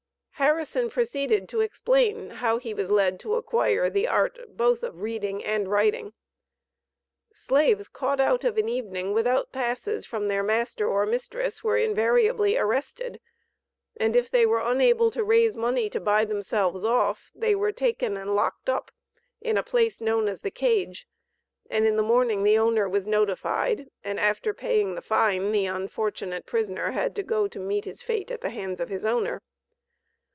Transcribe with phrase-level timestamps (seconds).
[0.41, 5.43] Harrison proceeded to explain how he was led to acquire the art both of reading
[5.45, 6.13] and writing:
[7.31, 12.57] "Slaves caught out of an evening without passes from their master or mistress, were invariably
[12.57, 13.21] arrested,
[13.97, 18.17] and if they were unable to raise money to buy themselves off, they were taken
[18.17, 18.89] and locked up
[19.41, 21.07] in a place known as the 'cage,'
[21.69, 26.47] and in the morning the owner was notified, and after paying the fine the unfortunate
[26.47, 29.39] prisoner had to go to meet his fate at the hands of his owner."